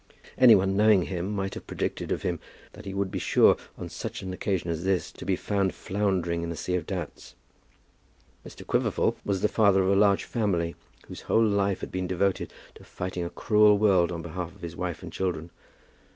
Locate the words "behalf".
14.23-14.55